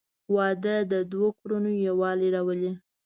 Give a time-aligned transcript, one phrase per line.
[0.35, 2.71] •واده د دوه کورنیو یووالی راولي.